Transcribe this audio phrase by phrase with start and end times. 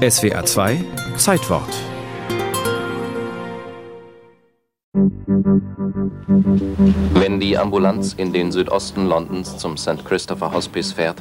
[0.00, 0.82] SWA 2
[1.18, 1.68] Zeitwort.
[7.12, 10.02] Wenn die Ambulanz in den Südosten Londons zum St.
[10.06, 11.18] Christopher Hospice fährt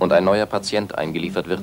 [0.00, 1.62] und ein neuer Patient eingeliefert wird,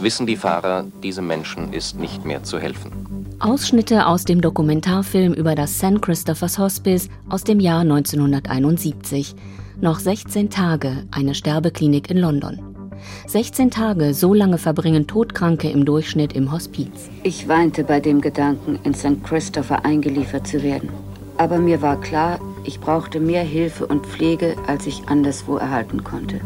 [0.00, 2.92] wissen die Fahrer, diesem Menschen ist nicht mehr zu helfen.
[3.40, 6.00] Ausschnitte aus dem Dokumentarfilm über das St.
[6.00, 9.34] Christopher's Hospice aus dem Jahr 1971.
[9.80, 12.67] Noch 16 Tage, eine Sterbeklinik in London.
[13.26, 17.10] 16 Tage, so lange verbringen Todkranke im Durchschnitt im Hospiz.
[17.22, 19.22] Ich weinte bei dem Gedanken, in St.
[19.24, 20.90] Christopher eingeliefert zu werden.
[21.36, 26.40] Aber mir war klar, ich brauchte mehr Hilfe und Pflege, als ich anderswo erhalten konnte.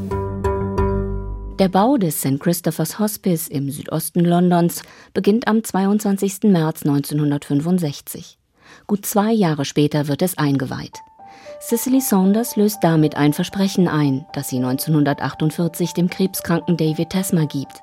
[1.58, 2.40] Der Bau des St.
[2.40, 4.82] Christopher's Hospice im Südosten Londons
[5.14, 6.44] beginnt am 22.
[6.44, 8.38] März 1965.
[8.86, 10.98] Gut zwei Jahre später wird es eingeweiht.
[11.62, 17.82] Cicely Saunders löst damit ein Versprechen ein, das sie 1948 dem krebskranken David Tesmer gibt.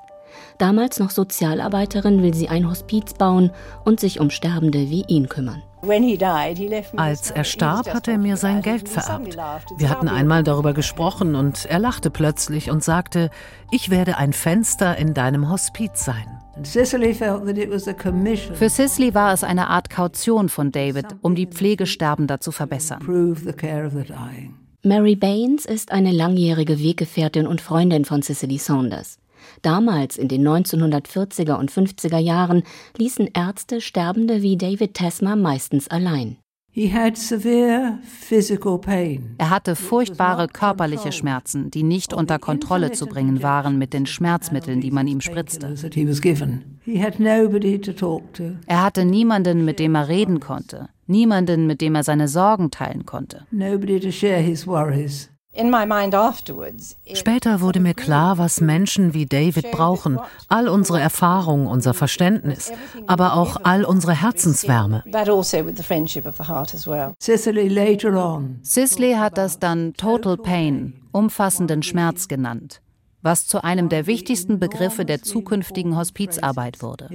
[0.58, 3.50] Damals noch Sozialarbeiterin will sie ein Hospiz bauen
[3.84, 5.62] und sich um Sterbende wie ihn kümmern.
[6.96, 9.34] Als er starb, hat er mir sein Geld vererbt.
[9.78, 13.30] Wir hatten einmal darüber gesprochen und er lachte plötzlich und sagte,
[13.70, 16.39] ich werde ein Fenster in deinem Hospiz sein.
[18.54, 23.00] Für Cicely war es eine Art Kaution von David, um die Pflege Sterbender zu verbessern.
[24.82, 29.18] Mary Baines ist eine langjährige Weggefährtin und Freundin von Cicely Saunders.
[29.62, 32.62] Damals, in den 1940er und 50er Jahren,
[32.96, 36.38] ließen Ärzte Sterbende wie David Tesmer meistens allein.
[39.38, 44.80] Er hatte furchtbare körperliche Schmerzen, die nicht unter Kontrolle zu bringen waren mit den Schmerzmitteln,
[44.80, 45.74] die man ihm spritzte.
[48.66, 53.04] Er hatte niemanden, mit dem er reden konnte, niemanden, mit dem er seine Sorgen teilen
[53.04, 53.46] konnte.
[57.12, 60.20] Später wurde mir klar, was Menschen wie David brauchen.
[60.48, 62.72] All unsere Erfahrung, unser Verständnis,
[63.08, 65.02] aber auch all unsere Herzenswärme.
[65.12, 65.42] Also
[68.62, 72.80] Cicely hat das dann Total Pain, umfassenden Schmerz genannt,
[73.22, 77.08] was zu einem der wichtigsten Begriffe der zukünftigen Hospizarbeit wurde.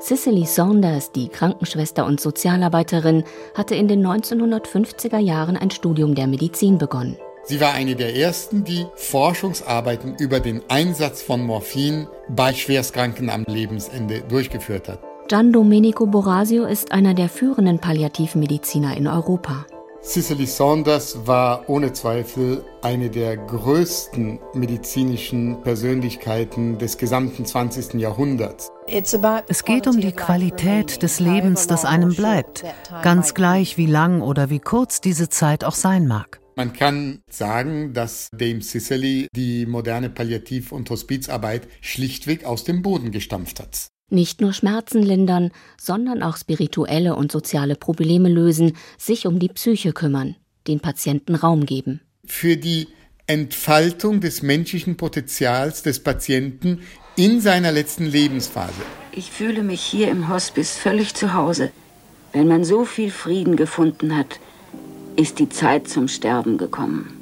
[0.00, 6.78] Cicely Saunders, die Krankenschwester und Sozialarbeiterin, hatte in den 1950er Jahren ein Studium der Medizin
[6.78, 7.16] begonnen.
[7.44, 13.44] Sie war eine der ersten, die Forschungsarbeiten über den Einsatz von Morphin bei Schwerstkranken am
[13.48, 15.00] Lebensende durchgeführt hat.
[15.28, 19.66] Gian Domenico Borasio ist einer der führenden Palliativmediziner in Europa.
[20.02, 27.94] Cicely Saunders war ohne Zweifel eine der größten medizinischen Persönlichkeiten des gesamten 20.
[27.94, 28.70] Jahrhunderts.
[28.86, 32.64] Es geht um die Qualität des Lebens, das einem bleibt,
[33.02, 36.40] ganz gleich wie lang oder wie kurz diese Zeit auch sein mag.
[36.54, 43.10] Man kann sagen, dass Dame Cicely die moderne Palliativ- und Hospizarbeit schlichtweg aus dem Boden
[43.10, 43.88] gestampft hat.
[44.10, 49.92] Nicht nur Schmerzen lindern, sondern auch spirituelle und soziale Probleme lösen, sich um die Psyche
[49.92, 50.36] kümmern,
[50.66, 52.00] den Patienten Raum geben.
[52.24, 52.88] Für die
[53.26, 56.80] Entfaltung des menschlichen Potenzials des Patienten
[57.16, 58.80] in seiner letzten Lebensphase.
[59.12, 61.70] Ich fühle mich hier im Hospice völlig zu Hause.
[62.32, 64.40] Wenn man so viel Frieden gefunden hat,
[65.16, 67.12] ist die Zeit zum Sterben gekommen.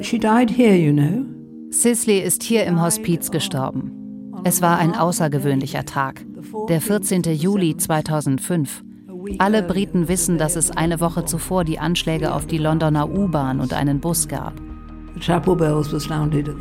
[0.00, 1.24] She died here, you know.
[1.70, 4.03] Cicely ist hier im Hospiz gestorben.
[4.42, 6.24] Es war ein außergewöhnlicher Tag,
[6.68, 7.22] der 14.
[7.22, 8.82] Juli 2005.
[9.38, 13.72] Alle Briten wissen, dass es eine Woche zuvor die Anschläge auf die Londoner U-Bahn und
[13.72, 14.54] einen Bus gab.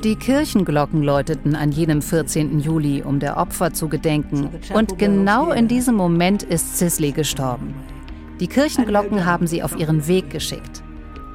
[0.03, 2.59] Die Kirchenglocken läuteten an jenem 14.
[2.59, 4.49] Juli, um der Opfer zu gedenken.
[4.73, 7.73] Und genau in diesem Moment ist Cicely gestorben.
[8.39, 10.82] Die Kirchenglocken haben sie auf ihren Weg geschickt.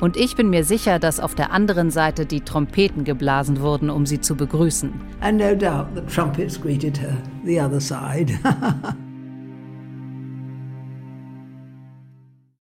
[0.00, 4.06] Und ich bin mir sicher, dass auf der anderen Seite die Trompeten geblasen wurden, um
[4.06, 4.92] sie zu begrüßen.
[5.20, 8.38] And no doubt the trumpets greeted her, the other side.